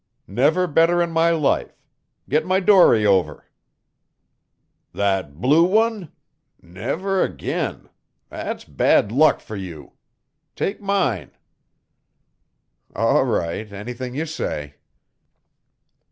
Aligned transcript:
"Never 0.25 0.65
better 0.65 0.99
in 0.99 1.11
my 1.11 1.29
life. 1.29 1.79
Get 2.27 2.43
my 2.43 2.59
dory 2.59 3.05
over." 3.05 3.45
"That 4.93 5.39
blue 5.39 5.63
one? 5.63 6.11
Never 6.59 7.21
again! 7.21 7.87
That's 8.27 8.63
bad 8.65 9.11
luck 9.11 9.39
fer 9.39 9.55
you. 9.55 9.91
Take 10.55 10.81
mine." 10.81 11.29
"All 12.95 13.25
right. 13.25 13.71
Anything 13.71 14.15
you 14.15 14.25
say." 14.25 14.77